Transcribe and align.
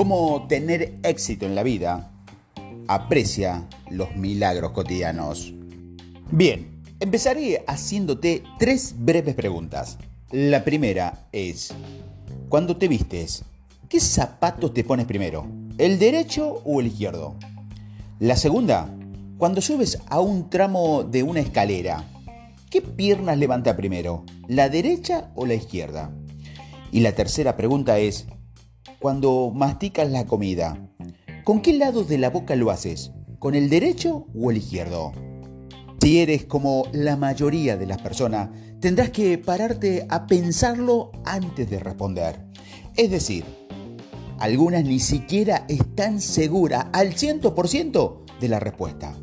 cómo 0.00 0.46
tener 0.48 0.94
éxito 1.02 1.44
en 1.44 1.54
la 1.54 1.62
vida, 1.62 2.10
aprecia 2.88 3.68
los 3.90 4.16
milagros 4.16 4.70
cotidianos. 4.70 5.52
Bien, 6.30 6.80
empezaré 7.00 7.62
haciéndote 7.66 8.42
tres 8.58 8.94
breves 8.96 9.34
preguntas. 9.34 9.98
La 10.30 10.64
primera 10.64 11.26
es, 11.32 11.74
cuando 12.48 12.78
te 12.78 12.88
vistes, 12.88 13.44
¿qué 13.90 14.00
zapatos 14.00 14.72
te 14.72 14.84
pones 14.84 15.04
primero? 15.04 15.46
¿El 15.76 15.98
derecho 15.98 16.62
o 16.64 16.80
el 16.80 16.86
izquierdo? 16.86 17.34
La 18.20 18.36
segunda, 18.36 18.88
cuando 19.36 19.60
subes 19.60 19.98
a 20.08 20.18
un 20.20 20.48
tramo 20.48 21.02
de 21.02 21.24
una 21.24 21.40
escalera, 21.40 22.08
¿qué 22.70 22.80
piernas 22.80 23.36
levanta 23.36 23.76
primero? 23.76 24.24
¿La 24.48 24.70
derecha 24.70 25.30
o 25.34 25.44
la 25.44 25.52
izquierda? 25.52 26.10
Y 26.90 27.00
la 27.00 27.12
tercera 27.12 27.58
pregunta 27.58 27.98
es, 27.98 28.26
cuando 29.00 29.50
masticas 29.54 30.10
la 30.10 30.26
comida, 30.26 30.78
¿con 31.44 31.62
qué 31.62 31.72
lado 31.72 32.04
de 32.04 32.18
la 32.18 32.28
boca 32.28 32.54
lo 32.54 32.70
haces? 32.70 33.12
¿Con 33.38 33.54
el 33.54 33.70
derecho 33.70 34.26
o 34.38 34.50
el 34.50 34.58
izquierdo? 34.58 35.12
Si 36.02 36.20
eres 36.20 36.44
como 36.44 36.84
la 36.92 37.16
mayoría 37.16 37.78
de 37.78 37.86
las 37.86 38.00
personas, 38.02 38.50
tendrás 38.78 39.10
que 39.10 39.38
pararte 39.38 40.06
a 40.10 40.26
pensarlo 40.26 41.12
antes 41.24 41.68
de 41.70 41.78
responder. 41.78 42.44
Es 42.94 43.10
decir, 43.10 43.44
algunas 44.38 44.84
ni 44.84 45.00
siquiera 45.00 45.64
están 45.68 46.20
seguras 46.20 46.86
al 46.92 47.14
100% 47.14 48.18
de 48.38 48.48
la 48.48 48.60
respuesta. 48.60 49.14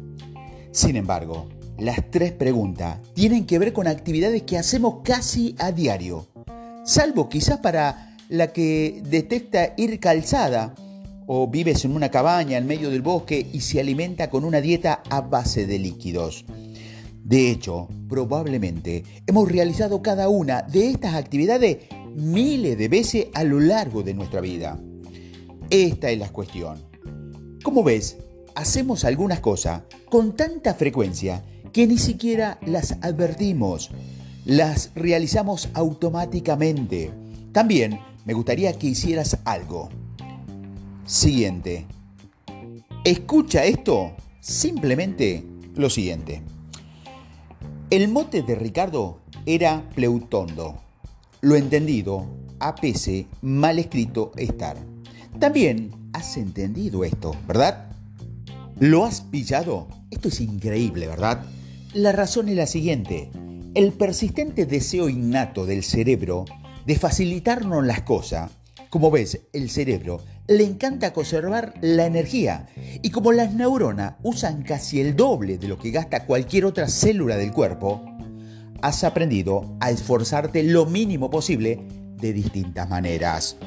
Sin 0.72 0.96
embargo, 0.96 1.50
las 1.78 2.10
tres 2.10 2.32
preguntas 2.32 3.00
tienen 3.14 3.46
que 3.46 3.60
ver 3.60 3.74
con 3.74 3.88
actividades 3.88 4.42
que 4.42 4.58
hacemos 4.58 5.02
casi 5.04 5.56
a 5.60 5.72
diario, 5.72 6.26
salvo 6.84 7.30
quizás 7.30 7.60
para 7.60 8.07
la 8.30 8.52
que 8.54 9.02
detecta 9.06 9.74
ir 9.78 10.00
calzada 10.00 10.76
o 11.28 11.48
vives 11.48 11.86
en 11.86 11.92
una 11.92 12.10
cabaña 12.10 12.58
en 12.58 12.68
medio 12.68 12.90
del 12.90 13.02
bosque 13.02 13.46
y 13.52 13.62
se 13.62 13.80
alimenta 13.80 14.30
con 14.30 14.46
una 14.46 14.62
dieta 14.62 15.04
a 15.10 15.22
base 15.22 15.68
de 15.68 15.78
líquidos. 15.80 16.46
De 17.24 17.52
hecho, 17.52 17.90
probablemente 18.08 19.04
hemos 19.28 19.52
realizado 19.52 20.02
cada 20.02 20.30
una 20.30 20.62
de 20.62 20.90
estas 20.90 21.16
actividades 21.16 21.80
miles 22.16 22.78
de 22.78 22.88
veces 22.88 23.28
a 23.34 23.44
lo 23.44 23.60
largo 23.60 24.02
de 24.02 24.14
nuestra 24.14 24.40
vida. 24.40 24.80
Esta 25.70 26.10
es 26.10 26.18
la 26.18 26.30
cuestión. 26.30 26.82
Como 27.62 27.84
ves, 27.84 28.18
hacemos 28.56 29.04
algunas 29.04 29.42
cosas 29.42 29.82
con 30.10 30.38
tanta 30.38 30.74
frecuencia 30.74 31.44
que 31.74 31.86
ni 31.86 31.98
siquiera 31.98 32.58
las 32.66 32.94
advertimos. 33.02 33.92
Las 34.46 34.92
realizamos 34.96 35.68
automáticamente. 35.74 37.12
También 37.52 38.00
me 38.28 38.34
gustaría 38.34 38.74
que 38.74 38.88
hicieras 38.88 39.40
algo. 39.46 39.88
Siguiente. 41.06 41.86
Escucha 43.06 43.64
esto, 43.64 44.12
simplemente 44.42 45.46
lo 45.76 45.90
siguiente. 45.90 46.42
El 47.90 48.10
mote 48.10 48.44
de 48.44 48.56
Ricardo 48.56 49.22
era 49.46 49.90
Pleutondo. 49.96 50.76
Lo 51.40 51.56
entendido, 51.56 52.28
a 52.60 52.76
pese 52.76 53.28
mal 53.42 53.80
escrito 53.80 54.34
estar. 54.36 54.76
También 55.40 55.92
has 56.12 56.36
entendido 56.36 57.06
esto, 57.06 57.34
¿verdad? 57.48 57.92
¿Lo 58.78 59.06
has 59.06 59.22
pillado? 59.22 59.88
Esto 60.12 60.28
es 60.28 60.42
increíble, 60.42 61.08
¿verdad? 61.08 61.46
La 61.94 62.12
razón 62.12 62.50
es 62.50 62.58
la 62.58 62.68
siguiente. 62.68 63.30
El 63.74 63.94
persistente 63.94 64.66
deseo 64.66 65.08
innato 65.08 65.66
del 65.66 65.82
cerebro 65.82 66.44
de 66.88 66.96
facilitarnos 66.96 67.86
las 67.86 68.02
cosas. 68.04 68.50
Como 68.90 69.12
ves, 69.12 69.42
el 69.52 69.70
cerebro 69.70 70.22
le 70.48 70.64
encanta 70.64 71.12
conservar 71.12 71.74
la 71.82 72.06
energía 72.06 72.68
y 73.04 73.12
como 73.12 73.34
las 73.34 73.54
neuronas 73.54 74.14
usan 74.24 74.64
casi 74.64 75.02
el 75.02 75.18
doble 75.18 75.58
de 75.58 75.68
lo 75.68 75.78
que 75.78 75.92
gasta 75.92 76.26
cualquier 76.26 76.64
otra 76.64 76.88
célula 76.88 77.36
del 77.36 77.52
cuerpo, 77.52 78.06
has 78.82 79.04
aprendido 79.04 79.76
a 79.82 79.92
esforzarte 79.92 80.64
lo 80.64 80.86
mínimo 80.86 81.30
posible 81.30 81.86
de 82.16 82.32
distintas 82.32 82.88
maneras. 82.88 83.58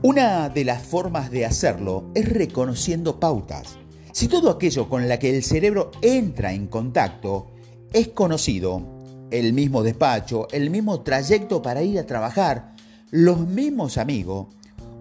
Una 0.00 0.48
de 0.48 0.64
las 0.64 0.82
formas 0.82 1.30
de 1.30 1.44
hacerlo 1.44 2.10
es 2.14 2.32
reconociendo 2.32 3.20
pautas. 3.20 3.76
Si 4.12 4.26
todo 4.26 4.50
aquello 4.50 4.88
con 4.88 5.06
la 5.06 5.18
que 5.18 5.36
el 5.36 5.42
cerebro 5.42 5.90
entra 6.00 6.54
en 6.54 6.66
contacto 6.66 7.52
es 7.92 8.08
conocido, 8.08 9.01
el 9.32 9.52
mismo 9.52 9.82
despacho, 9.82 10.46
el 10.52 10.70
mismo 10.70 11.00
trayecto 11.00 11.62
para 11.62 11.82
ir 11.82 11.98
a 11.98 12.06
trabajar, 12.06 12.74
los 13.10 13.40
mismos 13.46 13.98
amigos, 13.98 14.48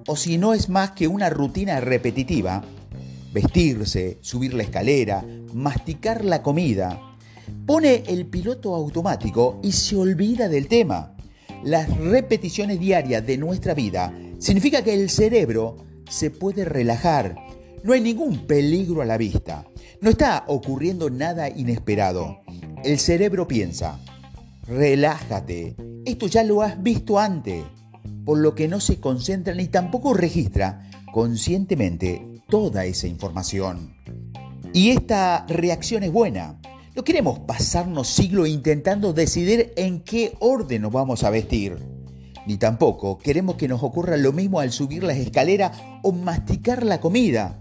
o 0.07 0.15
si 0.15 0.37
no 0.37 0.53
es 0.53 0.69
más 0.69 0.91
que 0.91 1.07
una 1.07 1.29
rutina 1.29 1.79
repetitiva, 1.79 2.63
vestirse, 3.33 4.17
subir 4.21 4.53
la 4.53 4.63
escalera, 4.63 5.23
masticar 5.53 6.25
la 6.25 6.41
comida, 6.41 6.99
pone 7.65 8.03
el 8.07 8.25
piloto 8.25 8.75
automático 8.75 9.59
y 9.61 9.71
se 9.71 9.95
olvida 9.95 10.49
del 10.49 10.67
tema. 10.67 11.15
Las 11.63 11.95
repeticiones 11.97 12.79
diarias 12.79 13.25
de 13.25 13.37
nuestra 13.37 13.73
vida 13.73 14.13
significa 14.39 14.83
que 14.83 14.93
el 14.93 15.09
cerebro 15.09 15.77
se 16.09 16.31
puede 16.31 16.65
relajar. 16.65 17.35
No 17.83 17.93
hay 17.93 18.01
ningún 18.01 18.47
peligro 18.47 19.01
a 19.01 19.05
la 19.05 19.17
vista. 19.17 19.65
No 20.01 20.09
está 20.09 20.43
ocurriendo 20.47 21.09
nada 21.09 21.49
inesperado. 21.49 22.41
El 22.83 22.97
cerebro 22.97 23.47
piensa, 23.47 23.99
relájate. 24.71 25.75
Esto 26.05 26.27
ya 26.27 26.43
lo 26.43 26.61
has 26.61 26.81
visto 26.81 27.19
antes, 27.19 27.63
por 28.25 28.37
lo 28.37 28.55
que 28.55 28.67
no 28.67 28.79
se 28.79 28.99
concentra 28.99 29.53
ni 29.53 29.67
tampoco 29.67 30.13
registra 30.13 30.89
conscientemente 31.11 32.41
toda 32.47 32.85
esa 32.85 33.07
información. 33.07 33.93
Y 34.73 34.91
esta 34.91 35.45
reacción 35.47 36.03
es 36.03 36.11
buena. 36.11 36.59
No 36.95 37.03
queremos 37.03 37.39
pasarnos 37.39 38.07
siglos 38.07 38.47
intentando 38.47 39.13
decidir 39.13 39.73
en 39.75 40.01
qué 40.01 40.35
orden 40.39 40.83
nos 40.83 40.91
vamos 40.93 41.23
a 41.23 41.29
vestir. 41.29 41.77
Ni 42.47 42.57
tampoco 42.57 43.17
queremos 43.17 43.55
que 43.55 43.67
nos 43.67 43.83
ocurra 43.83 44.17
lo 44.17 44.31
mismo 44.31 44.61
al 44.61 44.71
subir 44.71 45.03
las 45.03 45.17
escaleras 45.17 45.77
o 46.01 46.11
masticar 46.11 46.83
la 46.83 46.99
comida. 46.99 47.59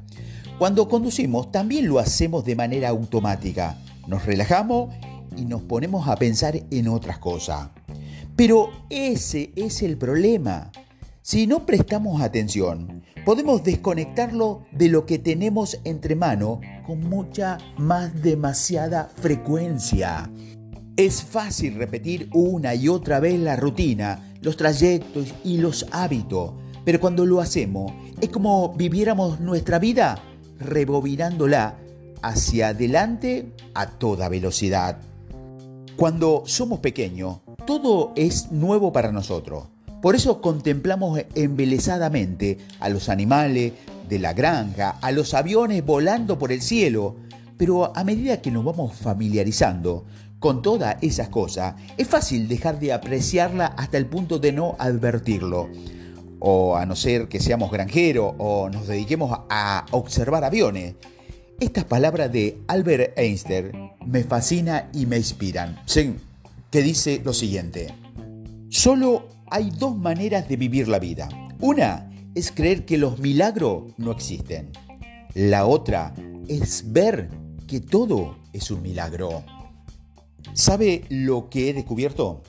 Cuando 0.58 0.88
conducimos 0.88 1.50
también 1.50 1.88
lo 1.88 1.98
hacemos 1.98 2.44
de 2.44 2.56
manera 2.56 2.88
automática. 2.88 3.76
Nos 4.06 4.24
relajamos 4.24 4.94
y 5.36 5.44
nos 5.44 5.62
ponemos 5.62 6.08
a 6.08 6.16
pensar 6.16 6.60
en 6.70 6.88
otras 6.88 7.18
cosas. 7.18 7.70
Pero 8.36 8.70
ese 8.88 9.52
es 9.56 9.82
el 9.82 9.96
problema. 9.98 10.70
Si 11.22 11.46
no 11.46 11.66
prestamos 11.66 12.22
atención, 12.22 13.02
podemos 13.24 13.62
desconectarlo 13.62 14.62
de 14.72 14.88
lo 14.88 15.04
que 15.04 15.18
tenemos 15.18 15.78
entre 15.84 16.16
manos 16.16 16.60
con 16.86 17.00
mucha 17.00 17.58
más 17.76 18.22
demasiada 18.22 19.10
frecuencia. 19.16 20.30
Es 20.96 21.22
fácil 21.22 21.74
repetir 21.74 22.28
una 22.32 22.74
y 22.74 22.88
otra 22.88 23.20
vez 23.20 23.38
la 23.38 23.56
rutina, 23.56 24.34
los 24.40 24.56
trayectos 24.56 25.34
y 25.44 25.58
los 25.58 25.86
hábitos, 25.92 26.52
pero 26.84 27.00
cuando 27.00 27.26
lo 27.26 27.40
hacemos 27.40 27.92
es 28.20 28.30
como 28.30 28.74
viviéramos 28.74 29.40
nuestra 29.40 29.78
vida 29.78 30.22
rebobinándola 30.58 31.76
hacia 32.22 32.68
adelante 32.68 33.52
a 33.74 33.86
toda 33.86 34.28
velocidad. 34.28 35.09
Cuando 36.00 36.44
somos 36.46 36.78
pequeños, 36.80 37.40
todo 37.66 38.14
es 38.16 38.50
nuevo 38.50 38.90
para 38.90 39.12
nosotros. 39.12 39.64
Por 40.00 40.14
eso 40.14 40.40
contemplamos 40.40 41.20
embelezadamente 41.34 42.56
a 42.80 42.88
los 42.88 43.10
animales 43.10 43.74
de 44.08 44.18
la 44.18 44.32
granja, 44.32 44.96
a 45.02 45.12
los 45.12 45.34
aviones 45.34 45.84
volando 45.84 46.38
por 46.38 46.52
el 46.52 46.62
cielo. 46.62 47.16
Pero 47.58 47.94
a 47.94 48.02
medida 48.02 48.40
que 48.40 48.50
nos 48.50 48.64
vamos 48.64 48.96
familiarizando 48.96 50.06
con 50.38 50.62
todas 50.62 50.96
esas 51.02 51.28
cosas, 51.28 51.74
es 51.98 52.08
fácil 52.08 52.48
dejar 52.48 52.80
de 52.80 52.94
apreciarla 52.94 53.66
hasta 53.66 53.98
el 53.98 54.06
punto 54.06 54.38
de 54.38 54.52
no 54.52 54.76
advertirlo. 54.78 55.68
O 56.38 56.76
a 56.76 56.86
no 56.86 56.96
ser 56.96 57.28
que 57.28 57.40
seamos 57.40 57.70
granjeros 57.70 58.36
o 58.38 58.70
nos 58.70 58.86
dediquemos 58.86 59.38
a 59.50 59.84
observar 59.90 60.44
aviones. 60.44 60.94
Estas 61.60 61.84
palabras 61.84 62.32
de 62.32 62.58
Albert 62.68 63.18
Einstein 63.18 63.90
me 64.06 64.24
fascinan 64.24 64.88
y 64.94 65.04
me 65.04 65.18
inspiran. 65.18 65.78
Sí, 65.84 66.14
que 66.70 66.80
dice 66.80 67.20
lo 67.22 67.34
siguiente. 67.34 67.92
Solo 68.70 69.28
hay 69.50 69.70
dos 69.70 69.94
maneras 69.94 70.48
de 70.48 70.56
vivir 70.56 70.88
la 70.88 70.98
vida. 70.98 71.28
Una 71.60 72.10
es 72.34 72.50
creer 72.50 72.86
que 72.86 72.96
los 72.96 73.18
milagros 73.18 73.92
no 73.98 74.10
existen. 74.10 74.70
La 75.34 75.66
otra 75.66 76.14
es 76.48 76.94
ver 76.94 77.28
que 77.66 77.80
todo 77.80 78.38
es 78.54 78.70
un 78.70 78.80
milagro. 78.80 79.44
¿Sabe 80.54 81.04
lo 81.10 81.50
que 81.50 81.68
he 81.68 81.74
descubierto? 81.74 82.42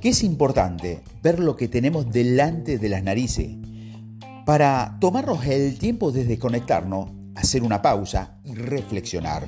Que 0.00 0.08
es 0.08 0.24
importante 0.24 1.02
ver 1.22 1.38
lo 1.38 1.56
que 1.56 1.68
tenemos 1.68 2.10
delante 2.10 2.78
de 2.78 2.88
las 2.88 3.04
narices 3.04 3.52
para 4.44 4.96
tomarnos 5.00 5.46
el 5.46 5.78
tiempo 5.78 6.10
de 6.10 6.24
desconectarnos 6.24 7.19
hacer 7.34 7.62
una 7.62 7.82
pausa 7.82 8.38
y 8.44 8.54
reflexionar. 8.54 9.46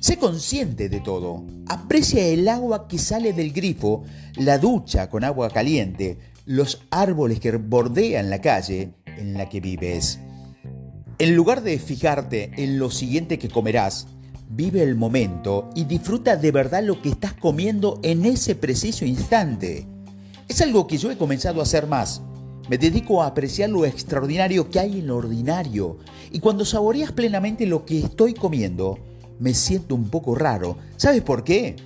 Sé 0.00 0.18
consciente 0.18 0.88
de 0.88 1.00
todo. 1.00 1.44
Aprecia 1.68 2.24
el 2.26 2.48
agua 2.48 2.86
que 2.86 2.98
sale 2.98 3.32
del 3.32 3.52
grifo, 3.52 4.04
la 4.36 4.58
ducha 4.58 5.10
con 5.10 5.24
agua 5.24 5.50
caliente, 5.50 6.18
los 6.44 6.86
árboles 6.90 7.40
que 7.40 7.52
bordean 7.56 8.30
la 8.30 8.40
calle 8.40 8.94
en 9.06 9.34
la 9.34 9.48
que 9.48 9.60
vives. 9.60 10.20
En 11.18 11.34
lugar 11.34 11.62
de 11.62 11.78
fijarte 11.78 12.52
en 12.56 12.78
lo 12.78 12.90
siguiente 12.90 13.38
que 13.38 13.48
comerás, 13.48 14.06
vive 14.48 14.82
el 14.82 14.94
momento 14.94 15.70
y 15.74 15.84
disfruta 15.84 16.36
de 16.36 16.52
verdad 16.52 16.84
lo 16.84 17.00
que 17.02 17.08
estás 17.08 17.32
comiendo 17.32 17.98
en 18.02 18.24
ese 18.26 18.54
preciso 18.54 19.04
instante. 19.04 19.86
Es 20.48 20.60
algo 20.60 20.86
que 20.86 20.98
yo 20.98 21.10
he 21.10 21.16
comenzado 21.16 21.60
a 21.60 21.64
hacer 21.64 21.86
más. 21.86 22.22
Me 22.68 22.78
dedico 22.78 23.22
a 23.22 23.28
apreciar 23.28 23.70
lo 23.70 23.84
extraordinario 23.84 24.68
que 24.70 24.80
hay 24.80 24.98
en 24.98 25.06
lo 25.06 25.16
ordinario. 25.16 25.98
Y 26.32 26.40
cuando 26.40 26.64
saboreas 26.64 27.12
plenamente 27.12 27.64
lo 27.64 27.84
que 27.84 28.00
estoy 28.00 28.34
comiendo, 28.34 28.98
me 29.38 29.54
siento 29.54 29.94
un 29.94 30.08
poco 30.08 30.34
raro. 30.34 30.76
¿Sabes 30.96 31.22
por 31.22 31.44
qué? 31.44 31.76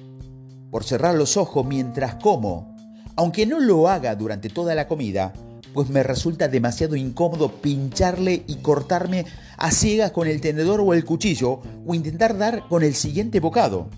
Por 0.71 0.85
cerrar 0.85 1.15
los 1.17 1.37
ojos 1.37 1.67
mientras 1.67 2.15
como. 2.15 2.75
Aunque 3.17 3.45
no 3.45 3.61
lo 3.61 3.89
haga 3.89 4.15
durante 4.15 4.49
toda 4.49 4.75
la 4.75 4.89
comida, 4.89 5.35
pues 5.75 5.91
me 5.91 6.03
resulta 6.03 6.49
demasiado 6.49 6.97
incómodo 6.97 7.53
pincharle 7.53 8.45
y 8.47 8.57
cortarme 8.57 9.27
a 9.59 9.71
ciegas 9.73 10.13
con 10.13 10.29
el 10.29 10.41
tenedor 10.41 10.81
o 10.81 10.95
el 10.95 11.05
cuchillo 11.05 11.61
o 11.87 11.95
intentar 11.95 12.39
dar 12.39 12.67
con 12.69 12.83
el 12.83 12.95
siguiente 12.95 13.41
bocado. 13.41 13.89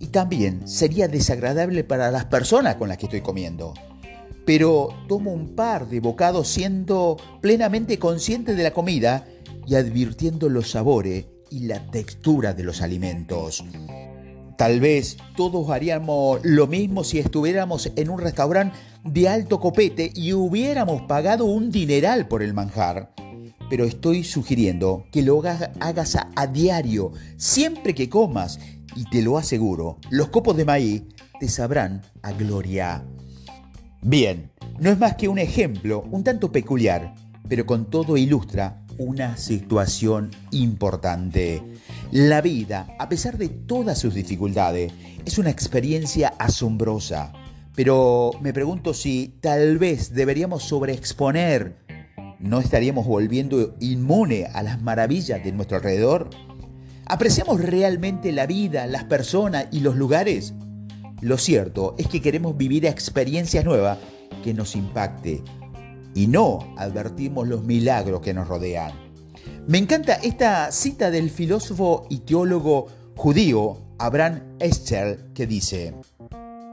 Y 0.00 0.08
también 0.08 0.66
sería 0.66 1.06
desagradable 1.06 1.84
para 1.84 2.10
las 2.10 2.24
personas 2.24 2.74
con 2.74 2.88
las 2.88 2.98
que 2.98 3.06
estoy 3.06 3.20
comiendo. 3.20 3.74
Pero 4.44 4.88
tomo 5.08 5.32
un 5.32 5.54
par 5.54 5.88
de 5.88 6.00
bocados 6.00 6.48
siendo 6.48 7.16
plenamente 7.40 7.98
consciente 7.98 8.54
de 8.54 8.62
la 8.62 8.72
comida 8.72 9.26
y 9.66 9.74
advirtiendo 9.74 10.48
los 10.48 10.70
sabores 10.70 11.26
y 11.50 11.60
la 11.60 11.90
textura 11.90 12.52
de 12.52 12.64
los 12.64 12.82
alimentos. 12.82 13.64
Tal 14.56 14.78
vez 14.78 15.16
todos 15.36 15.70
haríamos 15.70 16.40
lo 16.44 16.66
mismo 16.68 17.02
si 17.02 17.18
estuviéramos 17.18 17.90
en 17.96 18.08
un 18.08 18.20
restaurante 18.20 18.76
de 19.04 19.28
alto 19.28 19.58
copete 19.58 20.12
y 20.14 20.32
hubiéramos 20.32 21.02
pagado 21.02 21.44
un 21.44 21.70
dineral 21.70 22.28
por 22.28 22.42
el 22.42 22.54
manjar. 22.54 23.12
Pero 23.68 23.84
estoy 23.84 24.22
sugiriendo 24.22 25.06
que 25.10 25.22
lo 25.22 25.42
hagas 25.80 26.16
a, 26.36 26.46
diario, 26.46 27.12
siempre 27.36 27.94
que 27.94 28.08
comas, 28.08 28.60
y 28.94 29.04
te 29.10 29.22
lo 29.22 29.38
aseguro, 29.38 29.98
los 30.10 30.28
copos 30.28 30.56
de 30.56 30.64
maíz 30.64 31.02
te 31.40 31.48
sabrán 31.48 32.02
a 32.22 32.30
gloria. 32.32 33.04
Bien, 34.06 34.50
no 34.78 34.90
es 34.90 34.98
más 34.98 35.14
que 35.14 35.28
un 35.28 35.38
ejemplo 35.38 36.04
un 36.10 36.22
tanto 36.22 36.52
peculiar, 36.52 37.14
pero 37.48 37.64
con 37.64 37.88
todo 37.88 38.18
ilustra 38.18 38.84
una 38.98 39.38
situación 39.38 40.30
importante. 40.50 41.62
La 42.12 42.42
vida, 42.42 42.86
a 42.98 43.08
pesar 43.08 43.38
de 43.38 43.48
todas 43.48 43.98
sus 43.98 44.12
dificultades, 44.12 44.92
es 45.24 45.38
una 45.38 45.48
experiencia 45.48 46.34
asombrosa. 46.38 47.32
Pero 47.74 48.32
me 48.42 48.52
pregunto 48.52 48.92
si 48.92 49.38
tal 49.40 49.78
vez 49.78 50.12
deberíamos 50.12 50.64
sobreexponer. 50.64 51.78
¿No 52.38 52.60
estaríamos 52.60 53.06
volviendo 53.06 53.74
inmune 53.80 54.48
a 54.52 54.62
las 54.62 54.82
maravillas 54.82 55.42
de 55.42 55.52
nuestro 55.52 55.78
alrededor? 55.78 56.28
¿Apreciamos 57.06 57.58
realmente 57.58 58.32
la 58.32 58.46
vida, 58.46 58.86
las 58.86 59.04
personas 59.04 59.68
y 59.72 59.80
los 59.80 59.96
lugares? 59.96 60.52
Lo 61.24 61.38
cierto 61.38 61.94
es 61.96 62.06
que 62.06 62.20
queremos 62.20 62.54
vivir 62.54 62.84
experiencias 62.84 63.64
nuevas 63.64 63.96
que 64.42 64.52
nos 64.52 64.76
impacte 64.76 65.42
y 66.14 66.26
no 66.26 66.74
advertimos 66.76 67.48
los 67.48 67.64
milagros 67.64 68.20
que 68.20 68.34
nos 68.34 68.46
rodean. 68.46 68.92
Me 69.66 69.78
encanta 69.78 70.16
esta 70.16 70.70
cita 70.70 71.10
del 71.10 71.30
filósofo 71.30 72.04
y 72.10 72.18
teólogo 72.18 72.88
judío 73.16 73.78
Abraham 73.98 74.42
Escher 74.58 75.32
que 75.32 75.46
dice, 75.46 75.94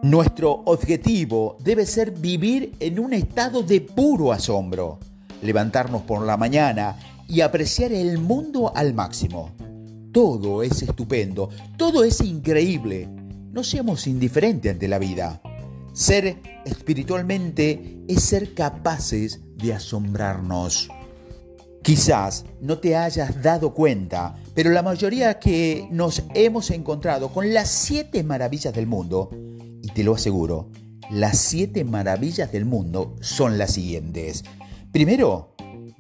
nuestro 0.04 0.64
objetivo 0.66 1.56
debe 1.64 1.86
ser 1.86 2.12
vivir 2.12 2.74
en 2.82 3.00
un 3.00 3.14
estado 3.14 3.64
de 3.64 3.80
puro 3.80 4.34
asombro, 4.34 5.00
levantarnos 5.42 6.02
por 6.02 6.26
la 6.26 6.36
mañana 6.36 7.00
y 7.26 7.40
apreciar 7.40 7.94
el 7.94 8.18
mundo 8.18 8.74
al 8.76 8.94
máximo. 8.94 9.52
Todo 10.12 10.62
es 10.62 10.82
estupendo, 10.82 11.48
todo 11.78 12.04
es 12.04 12.20
increíble. 12.20 13.21
No 13.52 13.66
seamos 13.66 14.08
indiferentes 14.08 14.72
ante 14.72 14.88
la 14.88 14.98
vida. 14.98 15.42
Ser 15.92 16.42
espiritualmente 16.66 18.00
es 18.08 18.24
ser 18.24 18.54
capaces 18.54 19.42
de 19.58 19.74
asombrarnos. 19.74 20.90
Quizás 21.84 22.46
no 22.62 22.80
te 22.80 22.96
hayas 22.96 23.42
dado 23.42 23.74
cuenta, 23.74 24.36
pero 24.54 24.70
la 24.70 24.84
mayoría 24.84 25.38
que 25.38 25.86
nos 25.92 26.24
hemos 26.34 26.72
encontrado 26.72 27.34
con 27.34 27.54
las 27.54 27.70
siete 27.70 28.24
maravillas 28.24 28.74
del 28.74 28.88
mundo, 28.88 29.30
y 29.82 29.88
te 29.90 30.06
lo 30.06 30.16
aseguro, 30.16 30.70
las 31.10 31.38
siete 31.38 31.84
maravillas 31.84 32.54
del 32.54 32.64
mundo 32.64 33.18
son 33.20 33.58
las 33.58 33.74
siguientes. 33.74 34.46
Primero, 34.94 35.56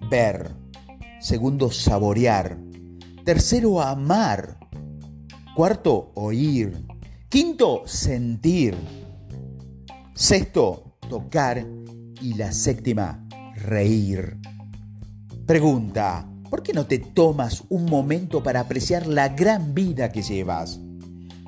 ver. 0.09 0.51
Segundo, 1.19 1.69
saborear. 1.69 2.57
Tercero, 3.25 3.81
amar. 3.81 4.57
Cuarto, 5.53 6.13
oír. 6.15 6.85
Quinto, 7.31 7.83
sentir. 7.85 8.75
Sexto, 10.13 10.97
tocar. 11.07 11.65
Y 12.21 12.33
la 12.33 12.51
séptima, 12.51 13.25
reír. 13.55 14.37
Pregunta, 15.45 16.29
¿por 16.49 16.61
qué 16.61 16.73
no 16.73 16.87
te 16.87 16.99
tomas 16.99 17.63
un 17.69 17.85
momento 17.85 18.43
para 18.43 18.59
apreciar 18.59 19.07
la 19.07 19.29
gran 19.29 19.73
vida 19.73 20.11
que 20.11 20.23
llevas? 20.23 20.81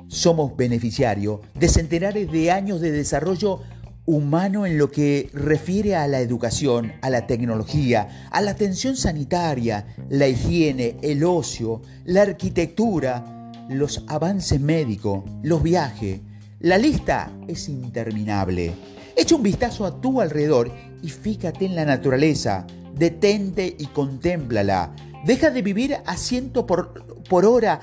Somos 0.08 0.56
beneficiarios 0.56 1.40
de 1.54 1.68
centenares 1.68 2.32
de 2.32 2.50
años 2.50 2.80
de 2.80 2.90
desarrollo 2.90 3.60
humano 4.06 4.64
en 4.64 4.78
lo 4.78 4.90
que 4.90 5.28
refiere 5.34 5.96
a 5.96 6.08
la 6.08 6.20
educación, 6.20 6.94
a 7.02 7.10
la 7.10 7.26
tecnología, 7.26 8.28
a 8.30 8.40
la 8.40 8.52
atención 8.52 8.96
sanitaria, 8.96 9.94
la 10.08 10.28
higiene, 10.28 10.96
el 11.02 11.24
ocio, 11.24 11.82
la 12.06 12.22
arquitectura, 12.22 13.34
los 13.68 14.04
avances 14.08 14.60
médicos, 14.60 15.24
los 15.42 15.62
viajes, 15.62 16.20
la 16.60 16.78
lista 16.78 17.30
es 17.46 17.68
interminable. 17.68 18.72
Echa 19.16 19.36
un 19.36 19.42
vistazo 19.42 19.84
a 19.84 20.00
tu 20.00 20.20
alrededor 20.20 20.72
y 21.02 21.08
fíjate 21.08 21.66
en 21.66 21.76
la 21.76 21.84
naturaleza. 21.84 22.66
Detente 22.96 23.76
y 23.78 23.86
contémplala. 23.86 24.94
Deja 25.26 25.50
de 25.50 25.62
vivir 25.62 25.96
a 26.06 26.16
ciento 26.16 26.66
por, 26.66 27.22
por 27.28 27.44
hora. 27.44 27.80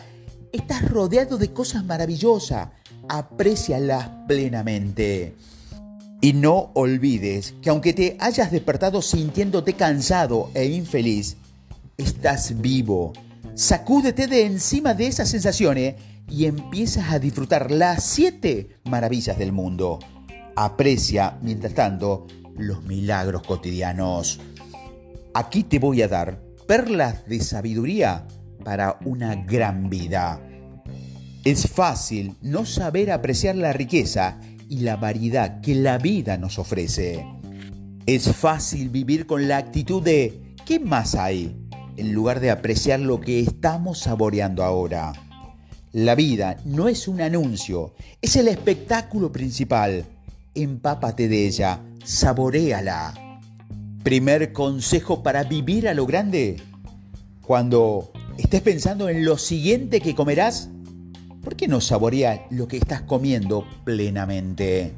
Estás 0.52 0.90
rodeado 0.90 1.38
de 1.38 1.52
cosas 1.54 1.86
maravillosas. 1.86 2.70
Aprécialas 3.08 4.10
plenamente. 4.28 5.36
Y 6.22 6.34
no 6.34 6.72
olvides 6.74 7.54
que 7.62 7.70
aunque 7.70 7.94
te 7.94 8.18
hayas 8.20 8.52
despertado 8.52 9.02
sintiéndote 9.02 9.74
cansado 9.74 10.50
e 10.54 10.66
infeliz, 10.66 11.38
estás 11.98 12.62
vivo. 12.62 13.14
Sacúdete 13.56 14.28
de 14.28 14.46
encima 14.46 14.94
de 14.94 15.08
esas 15.08 15.30
sensaciones 15.30 15.96
y 16.30 16.46
empiezas 16.46 17.12
a 17.12 17.20
disfrutar 17.20 17.70
las 17.70 18.04
siete 18.04 18.78
maravillas 18.86 19.38
del 19.38 19.52
mundo. 19.52 20.00
Aprecia, 20.56 21.38
mientras 21.42 21.74
tanto, 21.74 22.28
los 22.58 22.84
milagros 22.84 23.44
cotidianos. 23.44 24.40
Aquí 25.34 25.64
te 25.64 25.80
voy 25.80 26.02
a 26.02 26.08
dar 26.08 26.42
perlas 26.68 27.26
de 27.28 27.42
sabiduría 27.42 28.26
para 28.64 28.98
una 29.04 29.36
gran 29.36 29.90
vida. 29.90 30.42
Es 31.44 31.68
fácil 31.68 32.36
no 32.42 32.66
saber 32.66 33.12
apreciar 33.12 33.56
la 33.56 33.74
riqueza 33.74 34.40
y 34.70 34.80
la 34.80 34.96
variedad 34.96 35.60
que 35.60 35.76
la 35.76 35.98
vida 35.98 36.38
nos 36.38 36.60
ofrece. 36.60 37.26
Es 38.06 38.34
fácil 38.34 38.90
vivir 38.90 39.26
con 39.26 39.48
la 39.48 39.58
actitud 39.58 40.02
de 40.02 40.56
¿qué 40.66 40.80
más 40.80 41.16
hay? 41.16 41.61
En 42.02 42.14
lugar 42.14 42.40
de 42.40 42.50
apreciar 42.50 43.00
lo 43.00 43.22
que 43.22 43.40
estamos 43.40 44.00
saboreando 44.00 44.64
ahora. 44.64 45.14
La 45.92 46.16
vida 46.16 46.58
no 46.66 46.88
es 46.88 47.08
un 47.08 47.22
anuncio, 47.22 47.94
es 48.24 48.36
el 48.38 48.48
espectáculo 48.48 49.32
principal. 49.32 50.06
Empápate 50.56 51.28
de 51.28 51.46
ella, 51.46 51.80
saboreala. 52.04 53.40
Primer 54.02 54.52
consejo 54.52 55.22
para 55.22 55.44
vivir 55.44 55.88
a 55.88 55.94
lo 55.94 56.08
grande. 56.08 56.60
Cuando 57.46 58.12
estés 58.36 58.62
pensando 58.62 59.08
en 59.08 59.24
lo 59.24 59.38
siguiente 59.38 60.02
que 60.02 60.16
comerás, 60.16 60.70
¿por 61.44 61.56
qué 61.56 61.68
no 61.68 61.82
saborear 61.82 62.48
lo 62.50 62.68
que 62.68 62.78
estás 62.78 63.04
comiendo 63.04 63.64
plenamente? 63.84 64.96